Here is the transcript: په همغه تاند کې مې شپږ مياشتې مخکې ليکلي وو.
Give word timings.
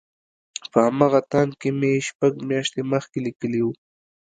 په 0.71 0.79
همغه 0.87 1.19
تاند 1.31 1.51
کې 1.61 1.69
مې 1.79 1.91
شپږ 2.07 2.33
مياشتې 2.49 2.81
مخکې 2.91 3.17
ليکلي 3.25 3.61
وو. 3.63 3.73